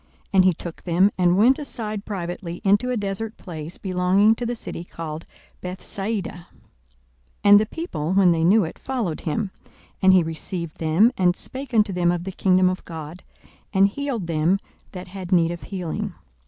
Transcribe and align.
And 0.33 0.43
he 0.45 0.53
took 0.55 0.81
them, 0.81 1.11
and 1.15 1.37
went 1.37 1.59
aside 1.59 2.05
privately 2.05 2.59
into 2.63 2.89
a 2.89 2.97
desert 2.97 3.37
place 3.37 3.77
belonging 3.77 4.33
to 4.33 4.47
the 4.47 4.55
city 4.55 4.83
called 4.83 5.25
Bethsaida. 5.61 6.47
42:009:011 7.43 7.43
And 7.43 7.59
the 7.59 7.65
people, 7.67 8.13
when 8.13 8.31
they 8.31 8.43
knew 8.43 8.63
it, 8.63 8.79
followed 8.79 9.21
him: 9.29 9.51
and 10.01 10.11
he 10.11 10.23
received 10.23 10.79
them, 10.79 11.11
and 11.19 11.35
spake 11.35 11.71
unto 11.71 11.93
them 11.93 12.11
of 12.11 12.23
the 12.23 12.31
kingdom 12.31 12.67
of 12.67 12.83
God, 12.83 13.21
and 13.73 13.87
healed 13.89 14.25
them 14.25 14.57
that 14.93 15.09
had 15.09 15.31
need 15.31 15.51
of 15.51 15.61
healing. 15.61 16.15